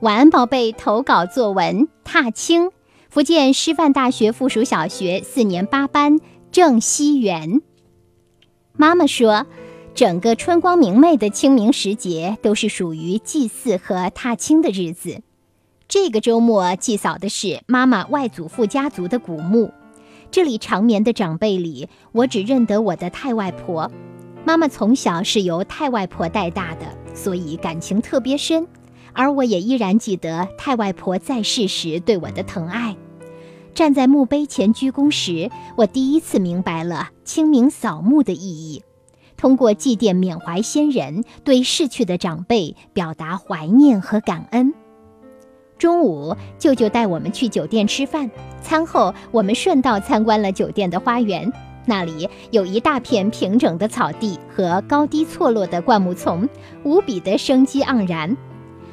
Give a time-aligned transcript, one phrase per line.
[0.00, 0.72] 晚安，宝贝。
[0.72, 2.70] 投稿作文：踏青。
[3.08, 6.18] 福建师范大学附属小学四年八班
[6.52, 7.62] 郑熙元。
[8.72, 9.46] 妈妈说，
[9.94, 15.22] 整个春光明媚的清明时节都是属于祭祀和踏青的日子。
[15.88, 19.72] 这个周末祭扫的是妈妈外祖父家族的古墓。
[20.30, 23.90] 这里长眠的长辈里，我只认得我的太外婆。
[24.44, 28.66] 妈妈从小是由太外婆带大的，所以感情特别深。
[29.12, 32.96] 而我也依然记得太外婆在世时对我的疼爱。
[33.74, 38.82] 站在墓碑前鞠躬时，我第一次明白了清明扫墓的意义。
[39.36, 44.74] 通过祭奠缅怀先人，对逝去的长辈表达怀念和感恩。
[45.78, 48.30] 中午，舅舅带我们去酒店吃饭，
[48.60, 51.50] 餐后我们顺道参观了酒店的花园。
[51.86, 56.46] 那里有一大片平整的草地和高低错落的灌木丛，
[56.84, 58.36] 无比的生机盎然。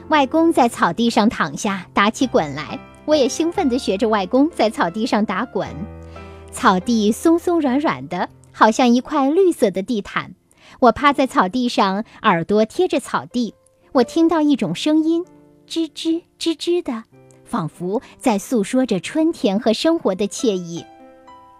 [0.10, 2.80] 外公在草地上躺下，打起滚来。
[3.06, 5.68] 我也兴奋地学着外公在草地上打滚。
[6.52, 10.34] 草地松松软软的，好像一块绿色的地毯。
[10.80, 13.54] 我趴在草地上，耳朵贴着草地。
[13.92, 15.26] 我听到一种声音，
[15.68, 17.04] 吱吱吱吱的，
[17.44, 20.86] 仿佛在诉说着春天和生活的惬意。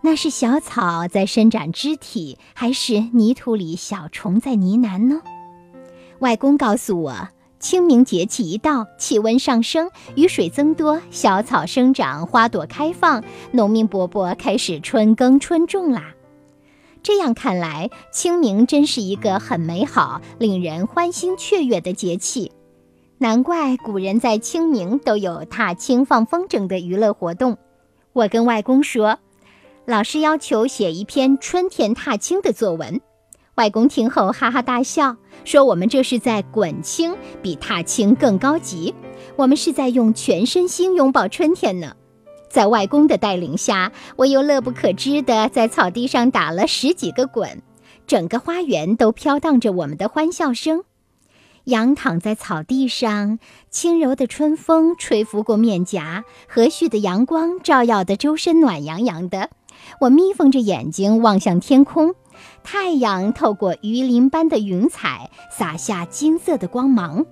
[0.02, 5.22] 那是小草在伸展肢体，还是泥土里小虫在呢喃呢？
[6.20, 7.30] 外公告诉我。
[7.60, 16.14] 清明节气一到，气温上升，雨水增多，小草生长，花朵开放，农民伯伯开始春耕春种啦。
[17.02, 22.52] 这样看来，清明真是一个很美好、令人欢欣雀跃的节气。
[23.18, 27.58] 难怪古人在清明都有踏青放风筝的娱乐活动。
[28.14, 29.18] 我跟外公说，
[29.86, 33.02] 老师要求写一篇春天踏青的作文。
[33.58, 38.94] 外公听后哈哈大笑，说：“我们这是在滚青，比踏青更高级。
[39.36, 41.96] 我们是在用全身心拥抱春天呢。”
[42.50, 47.64] 在外公的带领下，我又乐不可支地在草地上打了十几个滚，
[48.06, 50.84] 整个花园都飘荡着我们的欢笑声。
[51.64, 53.40] 仰躺在草地上，
[53.72, 59.50] 轻柔的春风吹拂过面颊，和煦的阳光照耀得周身暖洋洋的。
[60.02, 62.14] 我眯缝着眼睛望向天空。
[62.64, 67.26] 太阳透过鱼鳞般的云彩，洒下金色的光芒。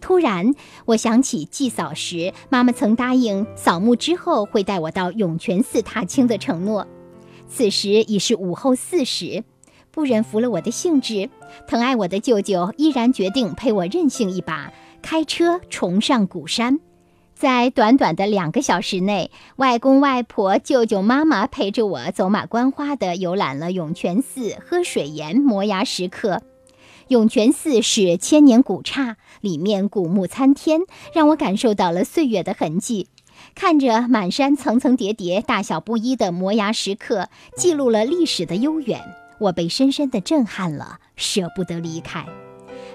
[0.00, 0.54] 突然，
[0.84, 6.86] 我想起祭扫时妈妈曾答应扫墓之后会带我到涌泉寺踏青的承诺。
[7.48, 9.42] 此时已是午后四时，
[9.90, 11.30] 不忍服了我的兴致，
[11.66, 14.72] 疼爱我的舅舅依然决定陪我任性一把，
[15.02, 16.78] 开车重上古山。
[17.36, 26.40] 在短短的两个小时内，外公外婆、舅舅妈妈陪着我走马观花地游览了涌泉寺、喝水岩、摩崖石刻。
[27.08, 30.80] 涌泉寺是千年古刹，里面古木参天，
[31.12, 33.08] 让我感受到了岁月的痕迹。
[33.54, 39.02] 看着满山层层叠叠、大小不一的摩崖石刻，记录了历史的悠远，
[39.38, 42.24] 我被深深地震撼了，舍不得离开。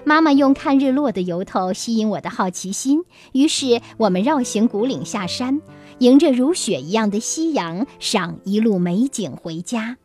[0.04, 5.60] 妈妈用看日落的由头吸引我的好奇心，于是我们绕行古岭下山，
[5.98, 9.98] 迎着如雪一样的夕阳，赏一路美景回家。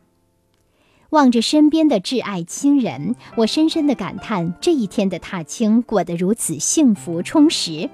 [1.10, 7.90] 望着身边的挚爱亲人，我深深的感叹这一天的踏青过得如此幸福充实。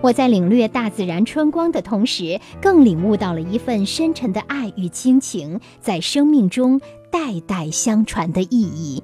[0.00, 6.80] 我在领略大自然春光的同时，更领悟到了一份深沉的爱与亲情在生命中
[7.10, 9.02] 代代相传的意义。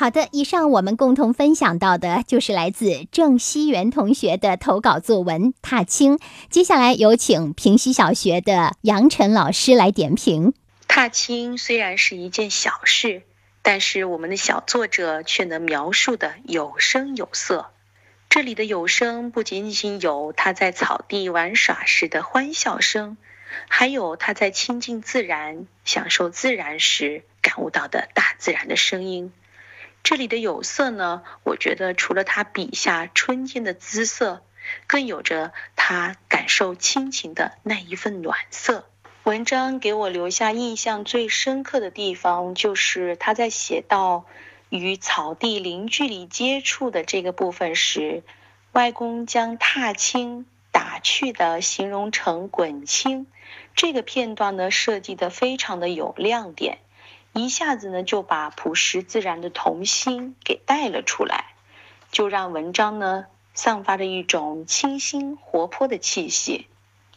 [0.00, 6.16] 好的，以上我们共同分享到的就是来自郑熙元同学的投稿作文《踏青》。
[6.48, 10.54] 接下来有请平西小学的杨晨老师来点评。
[10.88, 13.24] 踏青虽然是一件小事，
[13.60, 17.66] 但是我们的小作者却能描述的有声有色。
[18.30, 23.18] 这里的有声不仅仅有他在草地玩耍时的欢笑声，
[23.68, 29.30] 还有他在亲近自然、享受自然时感悟到的大自然的声音。
[30.02, 31.22] 这里的有色呢？
[31.44, 34.42] 我觉得除了他笔下春天的姿色，
[34.86, 38.86] 更有着他感受亲情的那一份暖色。
[39.24, 44.24] 文章给我留下印象最深刻的地方，就是他在写到
[44.70, 48.22] 与草地零距离接触的这个部分时，
[48.72, 53.26] 外公将踏青打趣的形容成滚青，
[53.76, 56.78] 这个片段呢设计的非常的有亮点。
[57.32, 61.54] 一下子呢，就把朴实自然的童心给带了出来，
[62.10, 66.66] 就让文章呢散发着一种清新活泼的气息，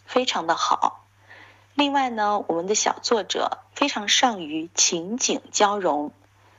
[0.05, 1.05] 非常的好。
[1.73, 6.11] 另外呢，我们的小作者非常善于情景交融，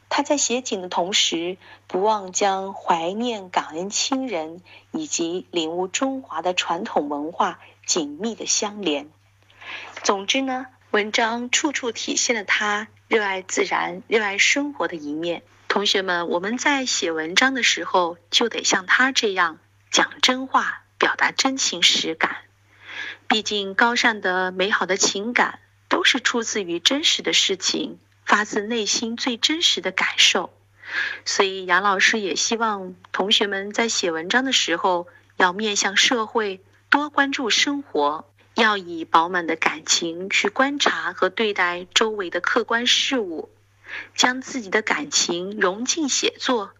[0.09, 1.57] 他在写景的同时，
[1.87, 4.61] 不忘将怀念、感恩亲人
[4.91, 9.09] 以及领悟中华的传统文化紧密的相连。
[10.03, 15.43] 总之呢，文章处处体现了他热爱自然、热爱生活的一面。
[15.67, 19.59] 同学们，我们在写文章的时候，就得像他这样
[19.91, 22.37] 讲真话，表达真情实感。
[23.27, 25.59] 毕竟，高尚的、美好的情感
[25.89, 27.99] 都是出自于真实的事情。
[28.25, 30.55] 发自内心最真实的感受，
[31.25, 35.09] 所以杨老师也希望同学们在写文章的时候
[35.39, 43.49] 要面向社会，多关注生活，要以饱满的感情去观察和对待周围的客观事物，
[44.15, 46.71] 将自己的感情融进写作，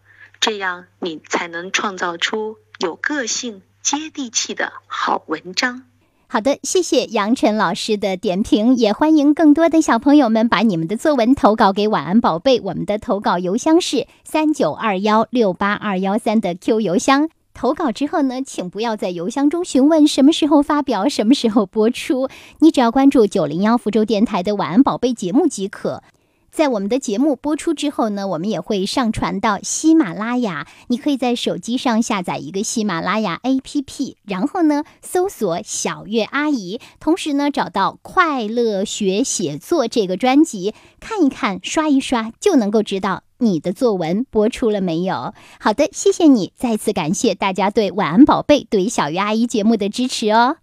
[0.41, 5.83] 这样你才能创造出有个性、接地气的好文章。
[6.27, 12.61] 好的，谢谢杨晨老师的点评，也欢迎更多的小朋友们把你们的作文投稿给晚安宝贝。
[12.61, 17.29] 我们的投稿邮箱是三九二幺六八二幺三的 Q 邮箱。
[17.55, 22.29] 投稿之后呢，请不要在邮箱中询问什么时候发表、什么时候播出，
[22.59, 26.03] 你只要关注九零幺福州电台的晚安宝贝节目即可。
[26.51, 30.69] 在我们的节目播出之后呢，我们也会上传到喜马拉雅。
[30.87, 45.35] 你可以在手机上下载一个喜马拉雅 APP，然后呢搜索“小月阿姨”，同时呢找到“快乐学写作”这个专辑，看一看、刷一刷，就能够知道你的作文播出了没有。
[45.61, 50.57] 好的，谢谢你，再次感谢大家对“晚安宝贝”、对于“小鱼阿姨”节目的支持哦。